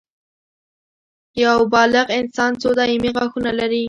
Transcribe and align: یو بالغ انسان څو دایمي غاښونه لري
یو 1.43 1.57
بالغ 1.73 2.07
انسان 2.19 2.51
څو 2.61 2.69
دایمي 2.79 3.11
غاښونه 3.17 3.51
لري 3.59 3.79